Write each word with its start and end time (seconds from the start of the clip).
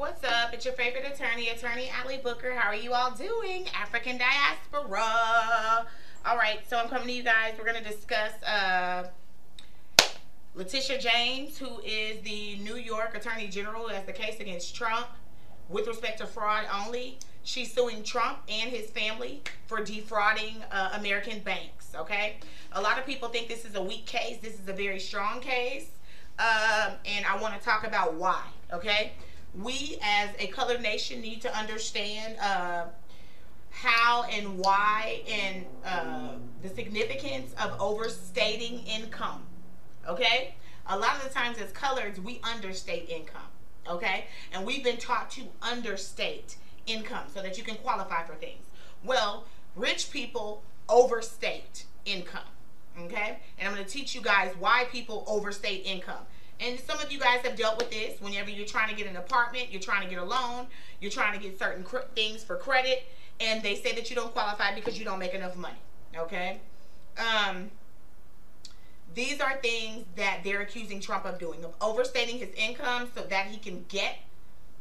What's 0.00 0.24
up? 0.24 0.54
It's 0.54 0.64
your 0.64 0.72
favorite 0.72 1.04
attorney, 1.04 1.50
Attorney 1.50 1.90
Allie 1.90 2.20
Booker. 2.24 2.54
How 2.54 2.70
are 2.70 2.74
you 2.74 2.94
all 2.94 3.10
doing? 3.10 3.66
African 3.78 4.16
diaspora. 4.16 5.84
All 6.24 6.38
right, 6.38 6.60
so 6.66 6.78
I'm 6.78 6.88
coming 6.88 7.08
to 7.08 7.12
you 7.12 7.22
guys. 7.22 7.52
We're 7.58 7.70
going 7.70 7.84
to 7.84 7.86
discuss 7.86 8.32
uh, 8.42 9.08
Letitia 10.54 11.00
James, 11.00 11.58
who 11.58 11.80
is 11.84 12.22
the 12.22 12.56
New 12.62 12.76
York 12.76 13.14
Attorney 13.14 13.48
General, 13.48 13.88
has 13.88 14.06
the 14.06 14.12
case 14.14 14.40
against 14.40 14.74
Trump 14.74 15.06
with 15.68 15.86
respect 15.86 16.20
to 16.20 16.26
fraud 16.26 16.64
only. 16.82 17.18
She's 17.42 17.70
suing 17.70 18.02
Trump 18.02 18.38
and 18.48 18.70
his 18.70 18.88
family 18.88 19.42
for 19.66 19.84
defrauding 19.84 20.62
uh, 20.72 20.92
American 20.94 21.40
banks, 21.40 21.92
okay? 21.94 22.36
A 22.72 22.80
lot 22.80 22.98
of 22.98 23.04
people 23.04 23.28
think 23.28 23.48
this 23.48 23.66
is 23.66 23.74
a 23.74 23.82
weak 23.82 24.06
case. 24.06 24.38
This 24.38 24.54
is 24.54 24.66
a 24.66 24.72
very 24.72 24.98
strong 24.98 25.40
case. 25.40 25.90
Um, 26.38 26.94
and 27.04 27.26
I 27.26 27.38
want 27.38 27.52
to 27.52 27.60
talk 27.62 27.86
about 27.86 28.14
why, 28.14 28.44
okay? 28.72 29.12
We 29.58 29.98
as 30.02 30.30
a 30.38 30.46
colored 30.48 30.80
nation 30.80 31.20
need 31.20 31.40
to 31.42 31.56
understand 31.56 32.38
uh, 32.38 32.84
how 33.70 34.24
and 34.24 34.58
why 34.58 35.22
and 35.28 35.64
uh, 35.84 36.28
the 36.62 36.68
significance 36.68 37.52
of 37.62 37.80
overstating 37.80 38.84
income, 38.86 39.42
okay? 40.08 40.54
A 40.86 40.98
lot 40.98 41.16
of 41.16 41.24
the 41.24 41.30
times 41.30 41.58
as 41.58 41.70
coloreds, 41.72 42.18
we 42.18 42.40
understate 42.42 43.08
income, 43.08 43.42
okay? 43.88 44.26
And 44.52 44.64
we've 44.64 44.84
been 44.84 44.98
taught 44.98 45.30
to 45.32 45.42
understate 45.62 46.56
income 46.86 47.24
so 47.32 47.42
that 47.42 47.58
you 47.58 47.64
can 47.64 47.76
qualify 47.76 48.24
for 48.24 48.34
things. 48.34 48.66
Well, 49.04 49.44
rich 49.76 50.10
people 50.10 50.62
overstate 50.88 51.84
income 52.04 52.44
okay? 53.04 53.38
And 53.58 53.68
I'm 53.68 53.74
going 53.74 53.84
to 53.84 53.90
teach 53.90 54.14
you 54.14 54.20
guys 54.20 54.52
why 54.58 54.86
people 54.90 55.24
overstate 55.26 55.82
income. 55.84 56.24
And 56.60 56.78
some 56.80 57.00
of 57.00 57.10
you 57.10 57.18
guys 57.18 57.40
have 57.44 57.56
dealt 57.56 57.78
with 57.78 57.90
this 57.90 58.20
whenever 58.20 58.50
you're 58.50 58.66
trying 58.66 58.90
to 58.90 58.94
get 58.94 59.06
an 59.06 59.16
apartment, 59.16 59.68
you're 59.70 59.80
trying 59.80 60.02
to 60.02 60.08
get 60.08 60.18
a 60.18 60.24
loan, 60.24 60.66
you're 61.00 61.10
trying 61.10 61.38
to 61.38 61.42
get 61.42 61.58
certain 61.58 61.84
things 62.14 62.44
for 62.44 62.56
credit, 62.56 63.04
and 63.40 63.62
they 63.62 63.74
say 63.74 63.94
that 63.94 64.10
you 64.10 64.16
don't 64.16 64.32
qualify 64.32 64.74
because 64.74 64.98
you 64.98 65.04
don't 65.04 65.18
make 65.18 65.32
enough 65.32 65.56
money, 65.56 65.78
okay? 66.14 66.60
Um, 67.18 67.70
these 69.14 69.40
are 69.40 69.56
things 69.56 70.04
that 70.16 70.40
they're 70.44 70.60
accusing 70.60 71.00
Trump 71.00 71.24
of 71.24 71.38
doing, 71.38 71.64
of 71.64 71.74
overstating 71.80 72.38
his 72.38 72.50
income 72.56 73.08
so 73.14 73.22
that 73.22 73.46
he 73.46 73.56
can 73.56 73.86
get 73.88 74.18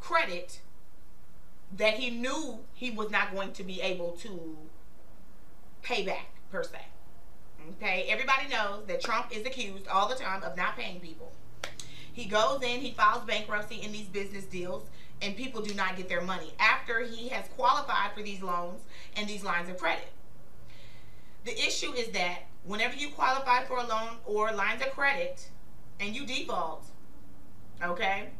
credit 0.00 0.60
that 1.76 1.94
he 1.94 2.10
knew 2.10 2.60
he 2.74 2.90
was 2.90 3.10
not 3.10 3.34
going 3.34 3.52
to 3.52 3.62
be 3.62 3.82
able 3.82 4.12
to 4.12 4.56
pay 5.82 6.04
back, 6.04 6.28
per 6.50 6.62
se. 6.62 6.78
Okay, 7.72 8.06
everybody 8.08 8.48
knows 8.48 8.86
that 8.86 9.00
Trump 9.00 9.36
is 9.36 9.44
accused 9.44 9.88
all 9.88 10.08
the 10.08 10.14
time 10.14 10.42
of 10.42 10.56
not 10.56 10.76
paying 10.76 11.00
people. 11.00 11.32
He 12.16 12.24
goes 12.24 12.62
in, 12.62 12.80
he 12.80 12.92
files 12.92 13.24
bankruptcy 13.26 13.82
in 13.82 13.92
these 13.92 14.06
business 14.06 14.44
deals, 14.44 14.88
and 15.20 15.36
people 15.36 15.60
do 15.60 15.74
not 15.74 15.98
get 15.98 16.08
their 16.08 16.22
money 16.22 16.54
after 16.58 17.02
he 17.02 17.28
has 17.28 17.44
qualified 17.48 18.12
for 18.14 18.22
these 18.22 18.40
loans 18.40 18.80
and 19.14 19.28
these 19.28 19.44
lines 19.44 19.68
of 19.68 19.76
credit. 19.76 20.08
The 21.44 21.52
issue 21.52 21.92
is 21.92 22.08
that 22.12 22.46
whenever 22.64 22.96
you 22.96 23.10
qualify 23.10 23.64
for 23.64 23.76
a 23.76 23.86
loan 23.86 24.16
or 24.24 24.50
lines 24.52 24.80
of 24.80 24.92
credit 24.92 25.50
and 26.00 26.16
you 26.16 26.24
default, 26.24 26.86
okay, 27.84 28.30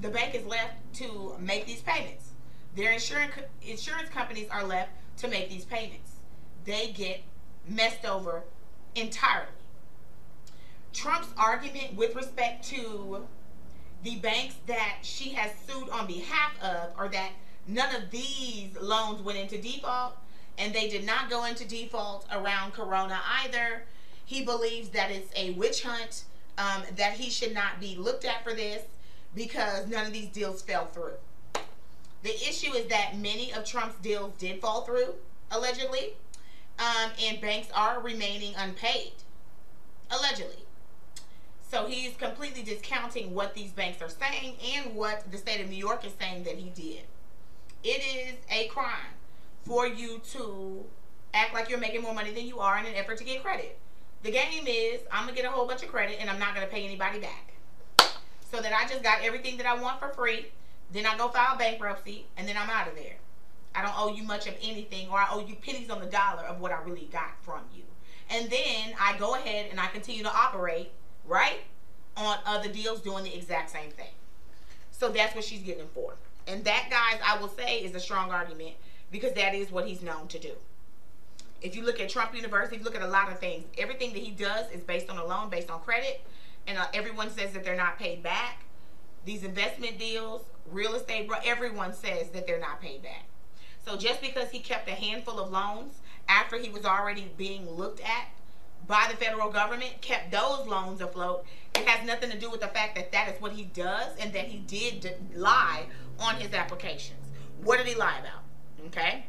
the 0.00 0.08
bank 0.08 0.36
is 0.36 0.46
left 0.46 0.74
to 0.94 1.34
make 1.40 1.66
these 1.66 1.82
payments. 1.82 2.28
Their 2.76 2.92
insurance 2.92 3.34
insurance 3.60 4.08
companies 4.08 4.48
are 4.50 4.62
left 4.62 4.92
to 5.18 5.26
make 5.26 5.48
these 5.48 5.64
payments. 5.64 6.12
They 6.64 6.92
get 6.92 7.22
messed 7.68 8.04
over 8.04 8.44
entirely. 8.94 9.48
Trump's 10.94 11.28
argument 11.36 11.94
with 11.96 12.14
respect 12.14 12.64
to 12.68 13.26
the 14.02 14.16
banks 14.16 14.54
that 14.66 14.98
she 15.02 15.30
has 15.30 15.50
sued 15.66 15.88
on 15.90 16.06
behalf 16.06 16.52
of 16.62 16.92
are 16.96 17.08
that 17.08 17.32
none 17.66 17.94
of 17.94 18.10
these 18.10 18.76
loans 18.80 19.20
went 19.22 19.38
into 19.38 19.60
default 19.60 20.16
and 20.56 20.74
they 20.74 20.88
did 20.88 21.04
not 21.04 21.28
go 21.28 21.44
into 21.44 21.66
default 21.66 22.26
around 22.30 22.72
Corona 22.72 23.20
either. 23.42 23.82
He 24.24 24.44
believes 24.44 24.90
that 24.90 25.10
it's 25.10 25.32
a 25.36 25.50
witch 25.50 25.82
hunt, 25.82 26.24
um, 26.56 26.82
that 26.96 27.14
he 27.14 27.28
should 27.28 27.52
not 27.52 27.80
be 27.80 27.96
looked 27.96 28.24
at 28.24 28.44
for 28.44 28.54
this 28.54 28.82
because 29.34 29.88
none 29.88 30.06
of 30.06 30.12
these 30.12 30.28
deals 30.28 30.62
fell 30.62 30.86
through. 30.86 31.14
The 32.22 32.34
issue 32.48 32.72
is 32.72 32.86
that 32.86 33.18
many 33.18 33.52
of 33.52 33.64
Trump's 33.64 33.96
deals 33.96 34.34
did 34.38 34.60
fall 34.60 34.82
through, 34.82 35.14
allegedly 35.50 36.14
um, 36.78 37.10
and 37.22 37.40
banks 37.40 37.68
are 37.74 38.00
remaining 38.00 38.54
unpaid, 38.56 39.12
allegedly. 40.10 40.63
So 41.70 41.86
he's 41.86 42.16
completely 42.16 42.62
discounting 42.62 43.34
what 43.34 43.54
these 43.54 43.72
banks 43.72 44.00
are 44.00 44.08
saying 44.08 44.56
and 44.74 44.94
what 44.94 45.30
the 45.30 45.38
state 45.38 45.60
of 45.60 45.68
New 45.68 45.76
York 45.76 46.06
is 46.06 46.12
saying 46.20 46.44
that 46.44 46.54
he 46.54 46.70
did. 46.70 47.02
It 47.82 48.02
is 48.02 48.36
a 48.50 48.68
crime 48.68 49.14
for 49.62 49.86
you 49.86 50.20
to 50.32 50.84
act 51.32 51.52
like 51.52 51.68
you're 51.68 51.78
making 51.78 52.02
more 52.02 52.14
money 52.14 52.30
than 52.30 52.46
you 52.46 52.60
are 52.60 52.78
in 52.78 52.86
an 52.86 52.94
effort 52.94 53.18
to 53.18 53.24
get 53.24 53.42
credit. 53.42 53.78
The 54.22 54.30
game 54.30 54.66
is 54.66 55.00
I'm 55.12 55.24
going 55.24 55.34
to 55.34 55.42
get 55.42 55.50
a 55.50 55.52
whole 55.52 55.66
bunch 55.66 55.82
of 55.82 55.88
credit 55.90 56.18
and 56.20 56.30
I'm 56.30 56.38
not 56.38 56.54
going 56.54 56.66
to 56.66 56.72
pay 56.72 56.84
anybody 56.84 57.18
back. 57.18 57.52
So 58.50 58.60
that 58.62 58.72
I 58.72 58.88
just 58.88 59.02
got 59.02 59.22
everything 59.22 59.56
that 59.56 59.66
I 59.66 59.74
want 59.80 59.98
for 59.98 60.08
free. 60.08 60.46
Then 60.92 61.06
I 61.06 61.16
go 61.16 61.28
file 61.28 61.58
bankruptcy 61.58 62.26
and 62.36 62.46
then 62.46 62.56
I'm 62.56 62.70
out 62.70 62.88
of 62.88 62.94
there. 62.94 63.16
I 63.74 63.82
don't 63.82 63.98
owe 63.98 64.14
you 64.14 64.22
much 64.22 64.46
of 64.46 64.54
anything, 64.62 65.08
or 65.08 65.18
I 65.18 65.26
owe 65.30 65.44
you 65.44 65.56
pennies 65.56 65.90
on 65.90 66.00
the 66.00 66.06
dollar 66.06 66.42
of 66.42 66.60
what 66.60 66.70
I 66.70 66.80
really 66.84 67.08
got 67.10 67.32
from 67.42 67.62
you. 67.74 67.82
And 68.30 68.48
then 68.48 68.94
I 69.00 69.18
go 69.18 69.34
ahead 69.34 69.66
and 69.70 69.80
I 69.80 69.88
continue 69.88 70.22
to 70.22 70.32
operate, 70.32 70.92
right, 71.26 71.60
on 72.16 72.38
other 72.46 72.68
deals 72.68 73.00
doing 73.00 73.24
the 73.24 73.36
exact 73.36 73.70
same 73.70 73.90
thing. 73.90 74.12
So 74.90 75.08
that's 75.08 75.34
what 75.34 75.44
she's 75.44 75.62
getting 75.62 75.88
for. 75.94 76.14
And 76.46 76.64
that, 76.64 76.88
guys, 76.90 77.20
I 77.24 77.38
will 77.38 77.48
say 77.48 77.78
is 77.78 77.94
a 77.94 78.00
strong 78.00 78.30
argument 78.30 78.74
because 79.10 79.32
that 79.32 79.54
is 79.54 79.70
what 79.70 79.86
he's 79.86 80.02
known 80.02 80.28
to 80.28 80.38
do. 80.38 80.52
If 81.62 81.74
you 81.74 81.84
look 81.84 81.98
at 82.00 82.10
Trump 82.10 82.34
University, 82.34 82.82
look 82.82 82.94
at 82.94 83.02
a 83.02 83.08
lot 83.08 83.32
of 83.32 83.38
things. 83.38 83.64
Everything 83.78 84.12
that 84.12 84.22
he 84.22 84.30
does 84.30 84.70
is 84.70 84.82
based 84.82 85.08
on 85.08 85.18
a 85.18 85.24
loan, 85.24 85.48
based 85.48 85.70
on 85.70 85.80
credit, 85.80 86.20
and 86.66 86.78
uh, 86.78 86.86
everyone 86.92 87.30
says 87.30 87.52
that 87.52 87.64
they're 87.64 87.76
not 87.76 87.98
paid 87.98 88.22
back. 88.22 88.64
These 89.24 89.44
investment 89.44 89.98
deals, 89.98 90.42
real 90.70 90.94
estate, 90.94 91.30
everyone 91.44 91.94
says 91.94 92.28
that 92.30 92.46
they're 92.46 92.60
not 92.60 92.82
paid 92.82 93.02
back. 93.02 93.24
So 93.86 93.96
just 93.96 94.20
because 94.20 94.50
he 94.50 94.58
kept 94.58 94.88
a 94.88 94.94
handful 94.94 95.40
of 95.40 95.50
loans 95.50 95.94
after 96.28 96.58
he 96.58 96.68
was 96.68 96.84
already 96.84 97.30
being 97.36 97.68
looked 97.70 98.00
at 98.00 98.28
by 98.86 99.06
the 99.10 99.16
federal 99.16 99.50
government, 99.50 100.00
kept 100.00 100.30
those 100.30 100.66
loans 100.66 101.00
afloat, 101.00 101.44
it 101.74 101.86
has 101.86 102.06
nothing 102.06 102.30
to 102.30 102.38
do 102.38 102.50
with 102.50 102.60
the 102.60 102.68
fact 102.68 102.94
that 102.96 103.12
that 103.12 103.28
is 103.28 103.40
what 103.40 103.52
he 103.52 103.64
does 103.64 104.16
and 104.20 104.32
that 104.32 104.46
he 104.46 104.58
did 104.58 105.14
lie 105.34 105.86
on 106.20 106.36
his 106.36 106.52
applications. 106.52 107.18
What 107.62 107.78
did 107.78 107.86
he 107.86 107.94
lie 107.94 108.18
about? 108.18 108.42
Okay? 108.86 109.26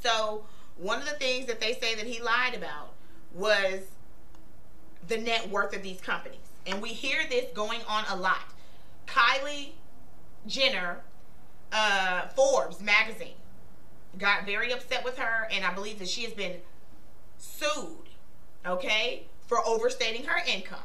So 0.00 0.44
one 0.76 0.98
of 0.98 1.08
the 1.08 1.16
things 1.16 1.46
that 1.46 1.60
they 1.60 1.74
say 1.74 1.94
that 1.94 2.06
he 2.06 2.20
lied 2.20 2.54
about 2.54 2.94
was 3.34 3.80
the 5.06 5.18
net 5.18 5.48
worth 5.50 5.74
of 5.74 5.82
these 5.82 6.00
companies. 6.00 6.38
And 6.66 6.82
we 6.82 6.88
hear 6.88 7.20
this 7.28 7.46
going 7.54 7.80
on 7.88 8.04
a 8.10 8.16
lot. 8.16 8.52
Kylie 9.06 9.72
Jenner, 10.46 11.00
uh, 11.72 12.28
Forbes 12.28 12.80
magazine, 12.80 13.34
got 14.18 14.46
very 14.46 14.72
upset 14.72 15.04
with 15.04 15.18
her, 15.18 15.48
and 15.50 15.64
I 15.64 15.72
believe 15.74 15.98
that 15.98 16.08
she 16.08 16.22
has 16.22 16.32
been 16.32 16.56
sued, 17.38 18.08
okay, 18.66 19.26
for 19.46 19.66
overstating 19.66 20.24
her 20.24 20.40
income. 20.46 20.78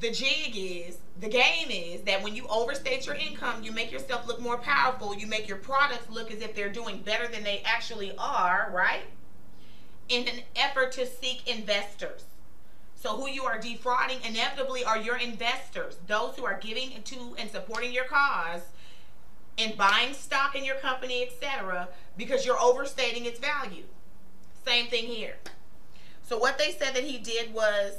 The 0.00 0.10
jig 0.10 0.56
is, 0.56 0.98
the 1.20 1.28
game 1.28 1.70
is 1.70 2.02
that 2.02 2.22
when 2.22 2.34
you 2.34 2.46
overstate 2.48 3.06
your 3.06 3.14
income, 3.14 3.62
you 3.62 3.70
make 3.70 3.92
yourself 3.92 4.26
look 4.26 4.40
more 4.40 4.56
powerful. 4.56 5.14
You 5.14 5.26
make 5.26 5.46
your 5.46 5.58
products 5.58 6.10
look 6.10 6.30
as 6.32 6.40
if 6.40 6.54
they're 6.54 6.72
doing 6.72 7.02
better 7.02 7.28
than 7.28 7.44
they 7.44 7.62
actually 7.64 8.12
are, 8.16 8.70
right? 8.74 9.04
In 10.08 10.26
an 10.26 10.40
effort 10.56 10.92
to 10.92 11.06
seek 11.06 11.46
investors. 11.46 12.24
So 12.96 13.16
who 13.16 13.28
you 13.28 13.44
are 13.44 13.58
defrauding 13.58 14.18
inevitably 14.26 14.84
are 14.84 14.98
your 14.98 15.16
investors, 15.16 15.98
those 16.06 16.36
who 16.36 16.44
are 16.44 16.58
giving 16.58 17.02
to 17.02 17.36
and 17.38 17.50
supporting 17.50 17.92
your 17.92 18.04
cause 18.04 18.62
and 19.58 19.76
buying 19.76 20.14
stock 20.14 20.56
in 20.56 20.64
your 20.64 20.76
company, 20.76 21.22
etc., 21.22 21.88
because 22.16 22.46
you're 22.46 22.60
overstating 22.60 23.26
its 23.26 23.38
value. 23.38 23.84
Same 24.64 24.86
thing 24.86 25.04
here. 25.04 25.36
So 26.32 26.38
what 26.38 26.56
they 26.56 26.72
said 26.72 26.94
that 26.94 27.04
he 27.04 27.18
did 27.18 27.52
was 27.52 27.98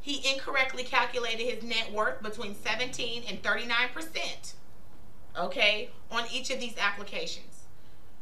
he 0.00 0.32
incorrectly 0.32 0.84
calculated 0.84 1.42
his 1.42 1.64
net 1.64 1.92
worth 1.92 2.22
between 2.22 2.54
17 2.54 3.24
and 3.28 3.42
39 3.42 3.76
percent. 3.92 4.54
Okay, 5.36 5.90
on 6.08 6.22
each 6.32 6.52
of 6.52 6.60
these 6.60 6.76
applications. 6.78 7.64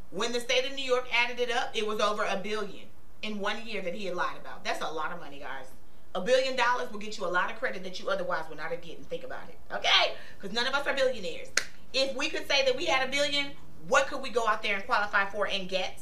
When 0.09 0.31
the 0.31 0.39
state 0.39 0.65
of 0.65 0.73
New 0.73 0.83
York 0.83 1.05
added 1.13 1.39
it 1.39 1.51
up, 1.51 1.69
it 1.75 1.85
was 1.85 1.99
over 1.99 2.23
a 2.23 2.37
billion 2.37 2.87
in 3.21 3.37
one 3.37 3.63
year 3.63 3.83
that 3.83 3.93
he 3.93 4.05
had 4.05 4.15
lied 4.15 4.37
about. 4.41 4.63
That's 4.63 4.81
a 4.81 4.87
lot 4.87 5.11
of 5.11 5.19
money, 5.19 5.37
guys. 5.37 5.67
A 6.15 6.21
billion 6.21 6.55
dollars 6.55 6.91
will 6.91 6.97
get 6.97 7.19
you 7.19 7.25
a 7.25 7.27
lot 7.27 7.51
of 7.51 7.59
credit 7.59 7.83
that 7.83 7.99
you 7.99 8.09
otherwise 8.09 8.45
would 8.49 8.57
not 8.57 8.71
have 8.71 8.81
gotten. 8.81 9.03
Think 9.03 9.23
about 9.23 9.49
it, 9.49 9.59
okay? 9.71 10.15
Because 10.41 10.55
none 10.55 10.65
of 10.65 10.73
us 10.73 10.87
are 10.87 10.95
billionaires 10.95 11.49
if 11.93 12.15
we 12.15 12.29
could 12.29 12.47
say 12.47 12.65
that 12.65 12.75
we 12.75 12.85
had 12.85 13.07
a 13.07 13.11
billion, 13.11 13.51
what 13.87 14.07
could 14.07 14.21
we 14.21 14.29
go 14.29 14.47
out 14.47 14.61
there 14.61 14.75
and 14.75 14.85
qualify 14.85 15.29
for 15.29 15.47
and 15.47 15.69
get? 15.69 15.99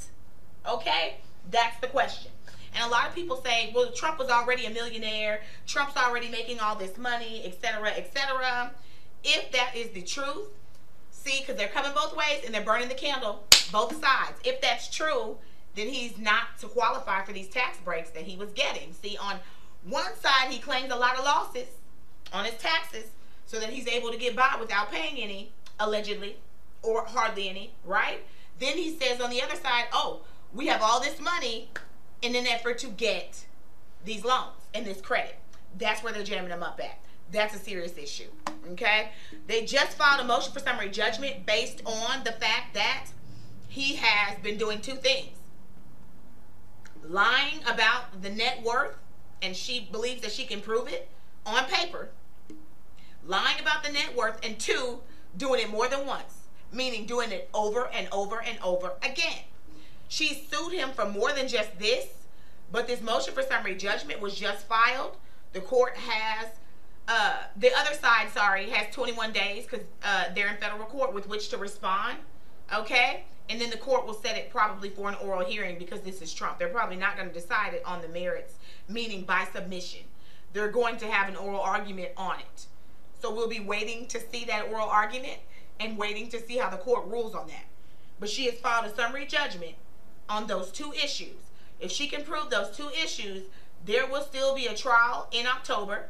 Okay? 0.67 1.17
That's 1.51 1.79
the 1.79 1.87
question. 1.87 2.31
And 2.75 2.83
a 2.83 2.89
lot 2.89 3.07
of 3.07 3.15
people 3.15 3.41
say, 3.43 3.71
well, 3.73 3.91
Trump 3.91 4.19
was 4.19 4.29
already 4.29 4.65
a 4.65 4.69
millionaire. 4.69 5.41
Trump's 5.65 5.95
already 5.95 6.29
making 6.29 6.59
all 6.59 6.75
this 6.75 6.97
money, 6.97 7.43
etc., 7.45 7.91
etc. 7.91 8.71
if 9.23 9.51
that 9.53 9.75
is 9.75 9.89
the 9.89 10.01
truth, 10.01 10.49
see, 11.09 11.39
because 11.39 11.55
they're 11.55 11.69
coming 11.69 11.93
both 11.95 12.15
ways 12.15 12.43
and 12.45 12.53
they're 12.53 12.61
burning 12.61 12.89
the 12.89 12.95
candle 12.95 13.43
both 13.71 13.93
sides. 13.93 14.39
If 14.43 14.61
that's 14.61 14.89
true, 14.89 15.37
then 15.75 15.87
he's 15.87 16.17
not 16.17 16.59
to 16.59 16.67
qualify 16.67 17.23
for 17.23 17.33
these 17.33 17.47
tax 17.47 17.77
breaks 17.79 18.09
that 18.11 18.23
he 18.23 18.35
was 18.35 18.51
getting. 18.51 18.93
See, 18.93 19.17
on 19.17 19.39
one 19.85 20.15
side, 20.21 20.49
he 20.49 20.59
claims 20.59 20.91
a 20.91 20.95
lot 20.95 21.17
of 21.17 21.23
losses 21.23 21.67
on 22.33 22.45
his 22.45 22.55
taxes 22.55 23.05
so 23.45 23.59
that 23.59 23.69
he's 23.69 23.87
able 23.87 24.11
to 24.11 24.17
get 24.17 24.35
by 24.35 24.57
without 24.59 24.91
paying 24.91 25.17
any, 25.17 25.51
allegedly, 25.79 26.37
or 26.81 27.05
hardly 27.05 27.49
any, 27.49 27.71
right? 27.85 28.21
Then 28.59 28.77
he 28.77 28.97
says 28.97 29.21
on 29.21 29.29
the 29.29 29.41
other 29.41 29.55
side, 29.55 29.85
oh, 29.93 30.21
we 30.53 30.67
have 30.67 30.81
all 30.81 30.99
this 30.99 31.19
money 31.19 31.69
in 32.25 32.35
an 32.35 32.47
effort 32.47 32.79
to 32.79 32.87
get 32.87 33.45
these 34.03 34.25
loans 34.25 34.57
and 34.73 34.85
this 34.85 34.99
credit. 34.99 35.37
That's 35.77 36.03
where 36.03 36.11
they're 36.11 36.23
jamming 36.23 36.49
them 36.49 36.63
up 36.63 36.79
at. 36.83 36.99
That's 37.31 37.55
a 37.55 37.59
serious 37.59 37.97
issue. 37.97 38.29
Okay? 38.71 39.09
They 39.47 39.65
just 39.65 39.97
filed 39.97 40.21
a 40.21 40.23
motion 40.23 40.51
for 40.51 40.59
summary 40.59 40.89
judgment 40.89 41.45
based 41.45 41.81
on 41.85 42.23
the 42.23 42.31
fact 42.31 42.73
that 42.73 43.07
he 43.67 43.95
has 43.95 44.37
been 44.39 44.57
doing 44.57 44.81
two 44.81 44.95
things 44.95 45.37
lying 47.09 47.59
about 47.67 48.21
the 48.21 48.29
net 48.29 48.63
worth, 48.63 48.95
and 49.41 49.55
she 49.55 49.87
believes 49.91 50.21
that 50.21 50.31
she 50.31 50.45
can 50.45 50.61
prove 50.61 50.87
it 50.87 51.09
on 51.45 51.65
paper, 51.65 52.09
lying 53.25 53.59
about 53.59 53.83
the 53.83 53.91
net 53.91 54.15
worth, 54.15 54.39
and 54.43 54.59
two, 54.59 54.99
doing 55.37 55.61
it 55.61 55.69
more 55.69 55.87
than 55.87 56.05
once, 56.05 56.47
meaning 56.71 57.05
doing 57.05 57.31
it 57.31 57.49
over 57.53 57.87
and 57.93 58.07
over 58.11 58.41
and 58.41 58.57
over 58.63 58.93
again. 59.03 59.43
She 60.07 60.47
sued 60.49 60.73
him 60.73 60.91
for 60.91 61.09
more 61.09 61.31
than 61.33 61.47
just 61.47 61.77
this, 61.79 62.07
but 62.71 62.87
this 62.87 63.01
motion 63.01 63.33
for 63.33 63.41
summary 63.41 63.75
judgment 63.75 64.21
was 64.21 64.35
just 64.35 64.67
filed. 64.67 65.17
The 65.53 65.61
court 65.61 65.95
has, 65.95 66.47
uh, 67.07 67.43
the 67.55 67.71
other 67.77 67.93
side, 67.93 68.29
sorry, 68.33 68.69
has 68.69 68.93
21 68.93 69.31
days 69.31 69.65
because 69.65 69.85
uh, 70.03 70.25
they're 70.35 70.49
in 70.49 70.57
federal 70.57 70.85
court 70.85 71.13
with 71.13 71.27
which 71.27 71.49
to 71.49 71.57
respond. 71.57 72.17
Okay? 72.73 73.23
And 73.49 73.61
then 73.61 73.69
the 73.69 73.77
court 73.77 74.07
will 74.07 74.15
set 74.15 74.37
it 74.37 74.49
probably 74.49 74.89
for 74.89 75.07
an 75.07 75.15
oral 75.15 75.45
hearing 75.45 75.77
because 75.77 76.01
this 76.01 76.21
is 76.21 76.33
Trump. 76.33 76.57
They're 76.57 76.67
probably 76.67 76.95
not 76.95 77.15
going 77.15 77.27
to 77.27 77.33
decide 77.33 77.73
it 77.73 77.83
on 77.85 78.01
the 78.01 78.07
merits, 78.07 78.55
meaning 78.89 79.23
by 79.23 79.47
submission. 79.53 80.01
They're 80.53 80.71
going 80.71 80.97
to 80.97 81.07
have 81.07 81.29
an 81.29 81.35
oral 81.35 81.61
argument 81.61 82.11
on 82.17 82.39
it. 82.39 82.65
So 83.21 83.33
we'll 83.33 83.49
be 83.49 83.59
waiting 83.59 84.07
to 84.07 84.19
see 84.19 84.45
that 84.45 84.67
oral 84.69 84.87
argument 84.87 85.39
and 85.79 85.97
waiting 85.97 86.27
to 86.29 86.39
see 86.39 86.57
how 86.57 86.69
the 86.69 86.77
court 86.77 87.05
rules 87.07 87.35
on 87.35 87.47
that. 87.47 87.65
But 88.19 88.29
she 88.29 88.45
has 88.45 88.55
filed 88.55 88.85
a 88.85 88.95
summary 88.95 89.25
judgment 89.25 89.75
on 90.29 90.47
those 90.47 90.71
two 90.71 90.93
issues. 90.93 91.35
If 91.79 91.91
she 91.91 92.07
can 92.07 92.23
prove 92.23 92.49
those 92.49 92.75
two 92.75 92.89
issues, 92.89 93.43
there 93.85 94.07
will 94.07 94.21
still 94.21 94.55
be 94.55 94.67
a 94.67 94.73
trial 94.73 95.27
in 95.31 95.45
October. 95.45 96.07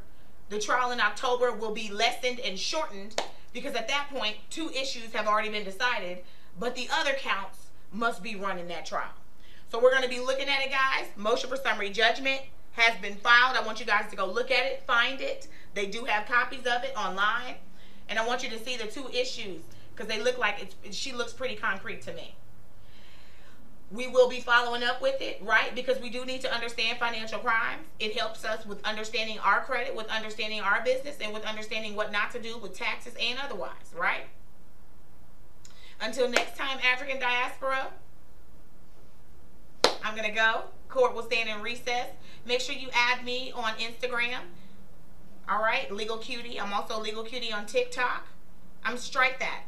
The 0.50 0.60
trial 0.60 0.92
in 0.92 1.00
October 1.00 1.52
will 1.52 1.74
be 1.74 1.90
lessened 1.90 2.40
and 2.40 2.60
shortened 2.60 3.22
because 3.52 3.76
at 3.76 3.88
that 3.88 4.08
point, 4.10 4.38
two 4.50 4.70
issues 4.70 5.14
have 5.14 5.28
already 5.28 5.50
been 5.50 5.64
decided 5.64 6.20
but 6.60 6.76
the 6.76 6.88
other 6.92 7.14
counts 7.14 7.68
must 7.92 8.24
be 8.24 8.36
run 8.36 8.58
in 8.58 8.68
that 8.70 8.86
trial. 8.86 9.12
So 9.70 9.82
we're 9.82 9.92
going 9.92 10.04
to 10.04 10.10
be 10.10 10.20
looking 10.20 10.48
at 10.48 10.62
it, 10.62 10.72
guys. 10.72 11.08
Motion 11.16 11.50
for 11.50 11.58
summary 11.58 11.90
judgment 11.90 12.42
has 12.74 12.96
been 13.02 13.16
filed. 13.16 13.58
I 13.58 13.66
want 13.66 13.80
you 13.80 13.86
guys 13.86 14.10
to 14.10 14.16
go 14.16 14.26
look 14.26 14.52
at 14.52 14.66
it, 14.66 14.84
find 14.86 15.22
it. 15.22 15.48
They 15.74 15.88
do 15.88 16.06
have 16.06 16.28
copies 16.28 16.66
of 16.66 16.84
it 16.84 16.94
online. 16.98 17.56
And 18.08 18.20
I 18.20 18.26
want 18.26 18.44
you 18.44 18.50
to 18.52 18.64
see 18.64 18.78
the 18.78 18.88
two 18.88 19.10
issues 19.10 19.62
because 19.94 20.08
they 20.08 20.22
look 20.22 20.38
like 20.38 20.74
it's, 20.84 20.96
she 20.96 21.14
looks 21.14 21.34
pretty 21.34 21.56
concrete 21.56 22.02
to 22.04 22.14
me. 22.14 22.36
We 23.92 24.08
will 24.08 24.28
be 24.28 24.40
following 24.40 24.84
up 24.84 25.02
with 25.02 25.22
it, 25.22 25.40
right? 25.42 25.74
Because 25.76 26.00
we 26.00 26.10
do 26.10 26.26
need 26.26 26.42
to 26.42 26.54
understand 26.54 26.98
financial 26.98 27.40
crimes. 27.40 27.86
It 28.00 28.18
helps 28.18 28.44
us 28.44 28.66
with 28.66 28.84
understanding 28.84 29.38
our 29.40 29.62
credit, 29.62 29.96
with 29.96 30.08
understanding 30.08 30.62
our 30.62 30.84
business, 30.84 31.18
and 31.22 31.34
with 31.34 31.46
understanding 31.46 31.96
what 31.96 32.12
not 32.12 32.32
to 32.32 32.40
do 32.40 32.58
with 32.58 32.76
taxes 32.76 33.14
and 33.22 33.38
otherwise, 33.44 33.94
right? 33.96 34.26
Until 36.02 36.28
next 36.30 36.58
time, 36.58 36.80
African 36.84 37.20
diaspora, 37.20 37.88
I'm 40.04 40.16
going 40.16 40.28
to 40.28 40.36
go. 40.36 40.64
Court 40.90 41.16
will 41.16 41.24
stand 41.24 41.50
in 41.50 41.62
recess. 41.62 42.08
Make 42.46 42.62
sure 42.62 42.76
you 42.76 42.90
add 42.94 43.24
me 43.24 43.52
on 43.54 43.74
Instagram. 43.74 44.40
All 45.48 45.62
right, 45.62 45.92
Legal 45.92 46.18
Cutie. 46.18 46.60
I'm 46.60 46.74
also 46.74 47.00
Legal 47.00 47.24
Cutie 47.24 47.52
on 47.52 47.66
TikTok. 47.66 48.28
I'm 48.84 48.98
strike 48.98 49.40
that. 49.40 49.64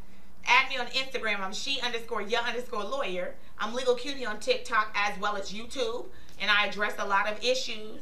Add 0.47 0.69
me 0.69 0.77
on 0.77 0.87
Instagram. 0.87 1.41
I'm 1.41 1.53
she 1.53 1.81
underscore 1.81 2.21
ya 2.21 2.39
underscore 2.47 2.83
lawyer. 2.83 3.35
I'm 3.59 3.73
Legal 3.73 3.95
Cutie 3.95 4.25
on 4.25 4.39
TikTok 4.39 4.95
as 4.95 5.19
well 5.19 5.35
as 5.35 5.51
YouTube. 5.51 6.05
And 6.39 6.49
I 6.49 6.67
address 6.67 6.93
a 6.97 7.05
lot 7.05 7.31
of 7.31 7.43
issues 7.43 7.99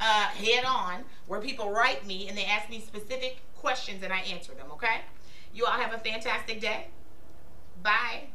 uh, 0.00 0.26
head 0.26 0.64
on 0.64 1.04
where 1.26 1.40
people 1.40 1.70
write 1.70 2.06
me 2.06 2.28
and 2.28 2.36
they 2.36 2.44
ask 2.44 2.68
me 2.68 2.80
specific 2.80 3.38
questions 3.54 4.02
and 4.02 4.12
I 4.12 4.18
answer 4.20 4.52
them, 4.54 4.66
okay? 4.72 5.02
You 5.54 5.66
all 5.66 5.72
have 5.72 5.92
a 5.92 5.98
fantastic 5.98 6.60
day. 6.60 6.88
Bye. 7.82 8.28